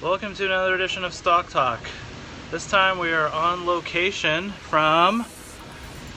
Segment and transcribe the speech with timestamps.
[0.00, 1.80] Welcome to another edition of Stock Talk.
[2.52, 5.26] This time we are on location from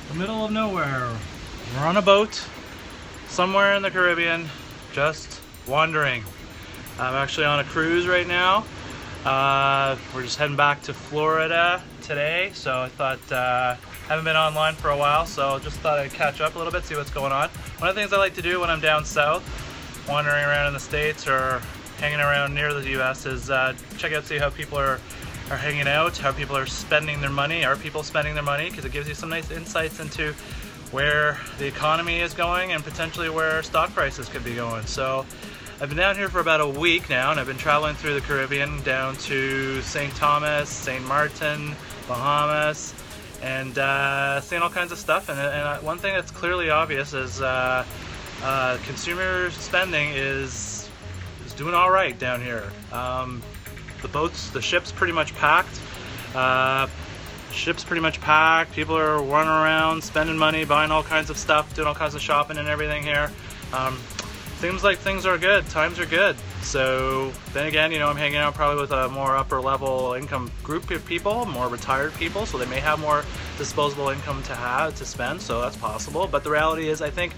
[0.10, 1.12] the middle of nowhere.
[1.74, 2.48] We're on a boat
[3.28, 4.48] somewhere in the Caribbean,
[4.94, 6.24] just wandering.
[7.00, 8.66] I'm actually on a cruise right now.
[9.26, 13.76] Uh, we're just heading back to Florida today, so I thought uh,
[14.08, 16.84] haven't been online for a while, so just thought I'd catch up a little bit,
[16.84, 17.50] see what's going on.
[17.80, 19.44] One of the things I like to do when I'm down south,
[20.08, 21.62] wandering around in the states or
[21.98, 23.26] hanging around near the U.S.
[23.26, 25.00] is uh, check out see how people are
[25.52, 28.70] are hanging out, how people are spending their money, are people spending their money?
[28.70, 30.34] Because it gives you some nice insights into
[30.92, 34.86] where the economy is going and potentially where stock prices could be going.
[34.86, 35.26] So
[35.80, 38.22] I've been down here for about a week now, and I've been traveling through the
[38.22, 40.14] Caribbean down to St.
[40.16, 41.06] Thomas, St.
[41.06, 41.76] Martin,
[42.08, 42.94] Bahamas,
[43.42, 45.30] and uh, seeing all kinds of stuff.
[45.30, 47.86] And, and one thing that's clearly obvious is uh,
[48.44, 50.90] uh, consumer spending is
[51.46, 52.72] is doing all right down here.
[52.92, 53.42] Um,
[54.02, 55.80] the boats, the ship's pretty much packed.
[56.34, 56.88] Uh,
[57.52, 58.74] ship's pretty much packed.
[58.74, 62.22] People are running around, spending money, buying all kinds of stuff, doing all kinds of
[62.22, 63.32] shopping and everything here.
[63.74, 63.98] Um,
[64.60, 65.68] seems like things are good.
[65.70, 66.36] Times are good.
[66.62, 70.52] So then again, you know, I'm hanging out probably with a more upper level income
[70.64, 73.24] group of people, more retired people, so they may have more
[73.58, 75.42] disposable income to have to spend.
[75.42, 76.28] So that's possible.
[76.28, 77.34] But the reality is, I think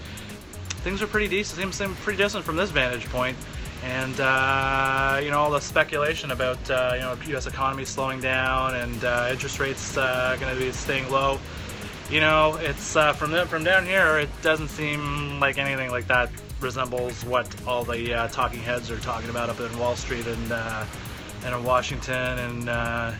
[0.82, 1.60] things are pretty decent.
[1.60, 3.36] Seems, seem pretty decent from this vantage point.
[3.84, 7.46] and uh, you know all the speculation about uh, you know U.S.
[7.46, 11.38] economy slowing down and uh, interest rates uh, going to be staying low.
[12.10, 16.06] You know, it's uh, from the, from down here, it doesn't seem like anything like
[16.06, 16.30] that
[16.60, 20.52] resembles what all the uh, talking heads are talking about up in Wall Street and
[21.44, 22.62] and in Washington and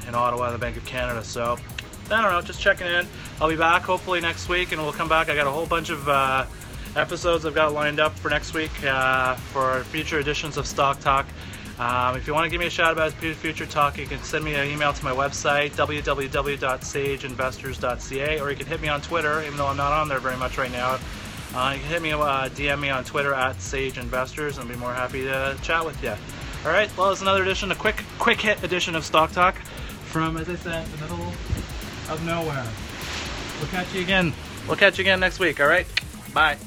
[0.08, 1.22] in Ottawa, the Bank of Canada.
[1.22, 1.56] So
[2.10, 3.06] I don't know, just checking in.
[3.40, 5.28] I'll be back hopefully next week, and we'll come back.
[5.28, 6.08] I got a whole bunch of
[6.96, 11.26] episodes I've got lined up for next week uh, for future editions of Stock Talk.
[11.78, 14.44] Um, if you want to give me a shout about future talk, you can send
[14.44, 19.56] me an email to my website, www.sageinvestors.ca, or you can hit me on Twitter, even
[19.56, 20.98] though I'm not on there very much right now.
[21.54, 24.74] Uh, you can hit me, uh, DM me on Twitter at Sage Investors, and I'll
[24.74, 26.14] be more happy to chat with you.
[26.64, 29.56] All right, well, it's another edition, a quick, quick hit edition of Stock Talk
[30.04, 31.26] from, as I said, the middle
[32.10, 32.66] of nowhere.
[33.60, 34.32] We'll catch you again.
[34.66, 35.60] We'll catch you again next week.
[35.60, 35.86] All right,
[36.34, 36.58] bye.